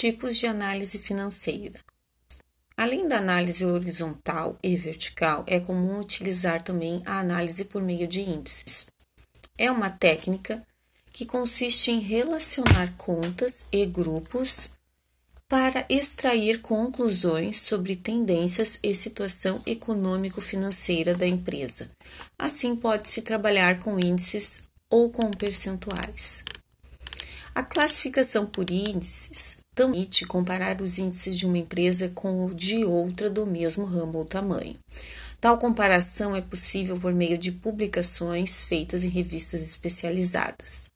Tipos 0.00 0.38
de 0.38 0.46
análise 0.46 0.98
financeira. 0.98 1.78
Além 2.74 3.06
da 3.06 3.18
análise 3.18 3.66
horizontal 3.66 4.56
e 4.62 4.74
vertical, 4.74 5.44
é 5.46 5.60
comum 5.60 6.00
utilizar 6.00 6.62
também 6.62 7.02
a 7.04 7.18
análise 7.18 7.66
por 7.66 7.82
meio 7.82 8.08
de 8.08 8.22
índices. 8.22 8.86
É 9.58 9.70
uma 9.70 9.90
técnica 9.90 10.66
que 11.12 11.26
consiste 11.26 11.90
em 11.90 12.00
relacionar 12.00 12.96
contas 12.96 13.66
e 13.70 13.84
grupos 13.84 14.70
para 15.46 15.84
extrair 15.86 16.62
conclusões 16.62 17.60
sobre 17.60 17.94
tendências 17.94 18.78
e 18.82 18.94
situação 18.94 19.60
econômico-financeira 19.66 21.14
da 21.14 21.26
empresa. 21.26 21.90
Assim, 22.38 22.74
pode-se 22.74 23.20
trabalhar 23.20 23.78
com 23.84 24.00
índices 24.00 24.62
ou 24.88 25.10
com 25.10 25.30
percentuais. 25.30 26.42
A 27.54 27.62
classificação 27.62 28.46
por 28.46 28.70
índices 28.70 29.58
permite 29.74 30.24
comparar 30.24 30.80
os 30.80 30.98
índices 30.98 31.36
de 31.36 31.46
uma 31.46 31.58
empresa 31.58 32.08
com 32.08 32.46
o 32.46 32.54
de 32.54 32.84
outra 32.84 33.28
do 33.28 33.44
mesmo 33.44 33.84
ramo 33.84 34.18
ou 34.18 34.24
tamanho. 34.24 34.78
Tal 35.40 35.58
comparação 35.58 36.36
é 36.36 36.40
possível 36.40 36.98
por 36.98 37.12
meio 37.12 37.36
de 37.36 37.50
publicações 37.50 38.62
feitas 38.62 39.04
em 39.04 39.08
revistas 39.08 39.62
especializadas. 39.62 40.90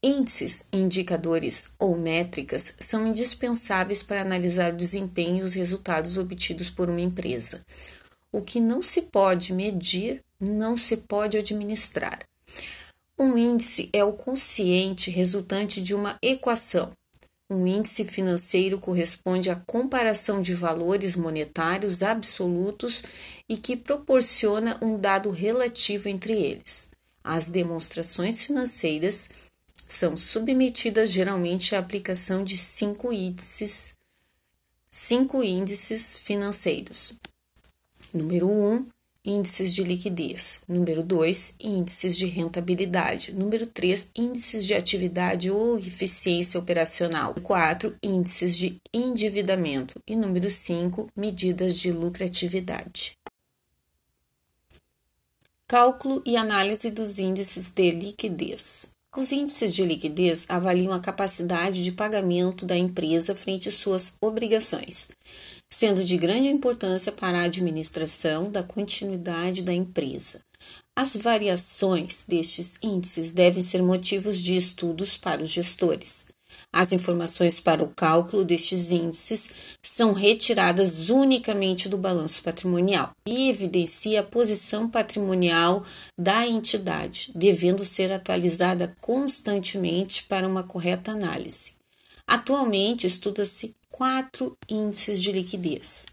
Índices, 0.00 0.64
indicadores 0.72 1.72
ou 1.76 1.98
métricas 1.98 2.72
são 2.78 3.08
indispensáveis 3.08 4.00
para 4.00 4.22
analisar 4.22 4.72
o 4.72 4.76
desempenho 4.76 5.38
e 5.38 5.42
os 5.42 5.54
resultados 5.54 6.18
obtidos 6.18 6.70
por 6.70 6.88
uma 6.88 7.00
empresa. 7.00 7.62
O 8.30 8.40
que 8.40 8.60
não 8.60 8.80
se 8.80 9.02
pode 9.02 9.52
medir, 9.52 10.22
não 10.38 10.76
se 10.76 10.98
pode 10.98 11.36
administrar. 11.36 12.20
Um 13.20 13.36
índice 13.36 13.90
é 13.92 14.04
o 14.04 14.12
consciente 14.12 15.10
resultante 15.10 15.82
de 15.82 15.92
uma 15.92 16.16
equação. 16.22 16.92
Um 17.50 17.66
índice 17.66 18.04
financeiro 18.04 18.78
corresponde 18.78 19.50
à 19.50 19.56
comparação 19.56 20.40
de 20.40 20.54
valores 20.54 21.16
monetários 21.16 22.00
absolutos 22.00 23.02
e 23.48 23.56
que 23.56 23.76
proporciona 23.76 24.78
um 24.80 24.96
dado 24.96 25.30
relativo 25.30 26.08
entre 26.08 26.32
eles. 26.32 26.88
As 27.24 27.50
demonstrações 27.50 28.44
financeiras 28.44 29.28
são 29.88 30.16
submetidas 30.16 31.10
geralmente 31.10 31.74
à 31.74 31.80
aplicação 31.80 32.44
de 32.44 32.56
cinco 32.56 33.12
índices, 33.12 33.94
cinco 34.92 35.42
índices 35.42 36.14
financeiros. 36.14 37.14
Número 38.14 38.48
1, 38.48 38.74
um, 38.74 38.86
índices 39.28 39.74
de 39.74 39.84
liquidez. 39.84 40.62
Número 40.66 41.02
2, 41.02 41.54
índices 41.60 42.16
de 42.16 42.26
rentabilidade. 42.26 43.32
Número 43.32 43.66
3, 43.66 44.08
índices 44.16 44.66
de 44.66 44.72
atividade 44.72 45.50
ou 45.50 45.78
eficiência 45.78 46.58
operacional. 46.58 47.34
4, 47.42 47.94
índices 48.02 48.56
de 48.56 48.80
endividamento. 48.92 50.00
E 50.06 50.16
número 50.16 50.48
5, 50.48 51.08
medidas 51.14 51.78
de 51.78 51.92
lucratividade. 51.92 53.18
Cálculo 55.66 56.22
e 56.24 56.34
análise 56.34 56.90
dos 56.90 57.18
índices 57.18 57.70
de 57.70 57.90
liquidez. 57.90 58.90
Os 59.16 59.32
índices 59.32 59.74
de 59.74 59.84
liquidez 59.84 60.44
avaliam 60.48 60.92
a 60.92 61.00
capacidade 61.00 61.82
de 61.82 61.92
pagamento 61.92 62.66
da 62.66 62.76
empresa 62.76 63.34
frente 63.34 63.68
às 63.68 63.74
suas 63.74 64.12
obrigações, 64.20 65.08
sendo 65.70 66.04
de 66.04 66.16
grande 66.16 66.48
importância 66.48 67.10
para 67.10 67.40
a 67.40 67.44
administração 67.44 68.50
da 68.50 68.62
continuidade 68.62 69.62
da 69.62 69.72
empresa. 69.72 70.40
As 70.96 71.16
variações 71.16 72.24
destes 72.26 72.72
índices 72.82 73.32
devem 73.32 73.62
ser 73.62 73.82
motivos 73.82 74.42
de 74.42 74.56
estudos 74.56 75.16
para 75.16 75.42
os 75.42 75.50
gestores. 75.50 76.26
As 76.72 76.92
informações 76.92 77.58
para 77.58 77.82
o 77.82 77.90
cálculo 77.90 78.44
destes 78.44 78.92
índices 78.92 79.50
são 79.82 80.12
retiradas 80.12 81.08
unicamente 81.08 81.88
do 81.88 81.96
balanço 81.96 82.42
patrimonial 82.42 83.12
e 83.26 83.48
evidencia 83.48 84.20
a 84.20 84.24
posição 84.24 84.88
patrimonial 84.88 85.84
da 86.16 86.46
entidade, 86.46 87.32
devendo 87.34 87.84
ser 87.84 88.12
atualizada 88.12 88.94
constantemente 89.00 90.24
para 90.24 90.46
uma 90.46 90.62
correta 90.62 91.12
análise. 91.12 91.72
Atualmente 92.26 93.06
estuda-se 93.06 93.74
quatro 93.90 94.56
índices 94.68 95.22
de 95.22 95.32
liquidez. 95.32 96.04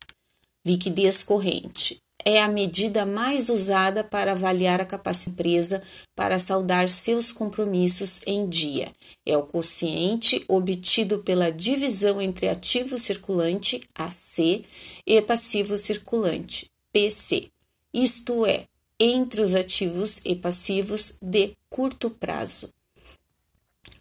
Liquidez 0.66 1.22
corrente 1.24 2.02
é 2.26 2.42
a 2.42 2.48
medida 2.48 3.06
mais 3.06 3.50
usada 3.50 4.04
para 4.04 4.32
avaliar 4.32 4.82
a 4.82 4.86
capacidade 4.86 5.26
da 5.28 5.32
empresa 5.32 5.84
para 6.16 6.40
saldar 6.40 6.90
seus 6.90 7.32
compromissos 7.32 8.22
em 8.26 8.50
dia. 8.50 8.92
É 9.24 9.38
o 9.38 9.44
quociente 9.44 10.44
obtido 10.48 11.20
pela 11.20 11.52
divisão 11.52 12.20
entre 12.20 12.50
ativo 12.50 12.98
circulante, 12.98 13.80
AC, 13.94 14.66
e 15.06 15.22
passivo 15.22 15.78
circulante, 15.78 16.70
PC. 16.92 17.50
Isto 17.94 18.46
é, 18.46 18.66
entre 19.00 19.42
os 19.42 19.54
ativos 19.54 20.20
e 20.26 20.36
passivos 20.36 21.14
de 21.22 21.52
curto 21.70 22.10
prazo. 22.10 22.70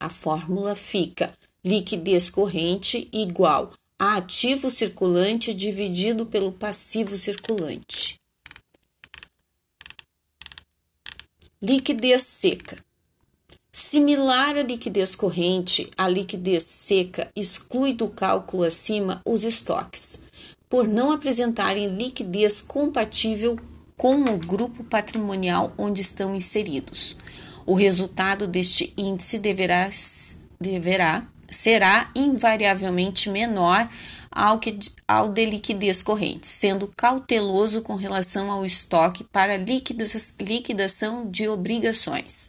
A 0.01 0.09
fórmula 0.09 0.75
fica 0.75 1.37
liquidez 1.65 2.31
corrente 2.31 3.09
igual 3.13 3.73
a 3.99 4.17
ativo 4.17 4.69
circulante 4.71 5.55
dividido 5.55 6.27
pelo 6.27 6.53
passivo 6.53 7.17
circulante. 7.17 8.17
Liquidez 11.63 12.23
seca. 12.23 12.77
Similar 13.73 14.57
à 14.57 14.63
liquidez 14.63 15.15
corrente, 15.15 15.91
a 15.97 16.09
liquidez 16.09 16.65
seca 16.65 17.31
exclui 17.35 17.93
do 17.93 18.09
cálculo 18.09 18.65
acima 18.65 19.23
os 19.25 19.45
estoques, 19.45 20.21
por 20.69 20.87
não 20.87 21.11
apresentarem 21.11 21.97
liquidez 21.97 22.61
compatível 22.61 23.59
com 23.97 24.17
o 24.25 24.39
grupo 24.39 24.85
patrimonial 24.85 25.73
onde 25.79 26.03
estão 26.03 26.35
inseridos. 26.35 27.17
O 27.65 27.75
resultado 27.75 28.47
deste 28.47 28.93
índice 28.97 29.39
deverá, 29.39 29.89
deverá 30.61 31.27
será 31.55 32.11
invariavelmente 32.15 33.31
menor 33.31 33.89
ao, 34.31 34.59
que, 34.59 34.79
ao 35.07 35.29
de 35.29 35.45
liquidez 35.45 36.03
corrente, 36.03 36.47
sendo 36.47 36.93
cauteloso 36.97 37.83
com 37.83 37.95
relação 37.95 38.51
ao 38.51 38.65
estoque 38.65 39.25
para 39.25 39.57
liquidação 39.57 41.31
de 41.31 41.49
obrigações. 41.49 42.49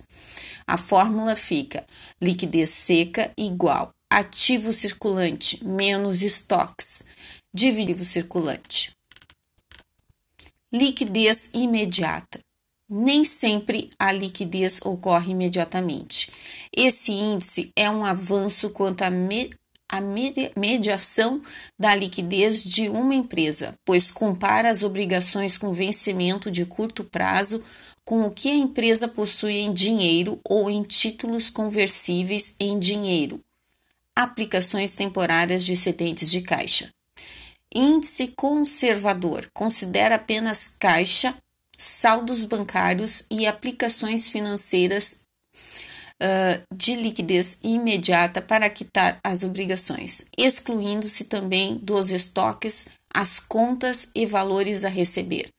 A 0.67 0.77
fórmula 0.77 1.35
fica 1.35 1.85
liquidez 2.19 2.71
seca 2.71 3.31
igual 3.37 3.91
ativo 4.09 4.73
circulante 4.73 5.63
menos 5.63 6.23
estoques, 6.23 7.03
dividido 7.53 8.03
circulante. 8.03 8.91
Liquidez 10.73 11.49
imediata 11.53 12.44
nem 12.89 13.23
sempre 13.23 13.89
a 13.97 14.11
liquidez 14.11 14.79
ocorre 14.83 15.31
imediatamente. 15.31 16.31
Esse 16.75 17.11
índice 17.11 17.71
é 17.75 17.89
um 17.89 18.05
avanço 18.05 18.69
quanto 18.69 19.01
à 19.01 19.09
me 19.09 19.49
mediação 20.57 21.41
da 21.79 21.95
liquidez 21.95 22.63
de 22.63 22.89
uma 22.89 23.15
empresa, 23.15 23.71
pois 23.85 24.11
compara 24.11 24.69
as 24.69 24.83
obrigações 24.83 25.57
com 25.57 25.71
vencimento 25.73 26.51
de 26.51 26.65
curto 26.65 27.03
prazo 27.03 27.63
com 28.03 28.25
o 28.25 28.31
que 28.31 28.49
a 28.49 28.55
empresa 28.55 29.07
possui 29.07 29.57
em 29.57 29.73
dinheiro 29.73 30.39
ou 30.43 30.69
em 30.69 30.83
títulos 30.83 31.49
conversíveis 31.49 32.53
em 32.59 32.77
dinheiro. 32.77 33.41
Aplicações 34.15 34.95
temporárias 34.95 35.65
de 35.65 35.73
excedentes 35.73 36.29
de 36.29 36.41
caixa. 36.41 36.89
Índice 37.73 38.33
conservador 38.35 39.49
considera 39.53 40.15
apenas 40.15 40.67
caixa 40.79 41.35
saldos 41.77 42.43
bancários 42.43 43.23
e 43.29 43.45
aplicações 43.45 44.29
financeiras 44.29 45.19
uh, 46.21 46.75
de 46.75 46.95
liquidez 46.95 47.57
imediata 47.63 48.41
para 48.41 48.69
quitar 48.69 49.19
as 49.23 49.43
obrigações, 49.43 50.25
excluindo-se 50.37 51.25
também 51.25 51.77
dos 51.77 52.11
estoques 52.11 52.85
as 53.13 53.39
contas 53.39 54.09
e 54.13 54.25
valores 54.25 54.83
a 54.83 54.89
receber. 54.89 55.49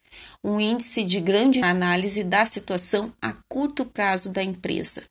Um 0.42 0.60
índice 0.60 1.04
de 1.04 1.20
grande 1.20 1.62
análise 1.62 2.22
da 2.22 2.46
situação 2.46 3.12
a 3.20 3.34
curto 3.48 3.84
prazo 3.84 4.30
da 4.30 4.42
empresa. 4.42 5.02